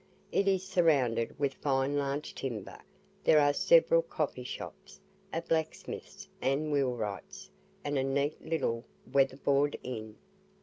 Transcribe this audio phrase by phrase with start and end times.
[0.31, 2.79] It is surrounded with fine large timber;
[3.23, 4.99] there are several coffee shops,
[5.31, 7.51] a blacksmith's and wheelright's,
[7.85, 8.83] and a neat little
[9.13, 10.15] weather board inn.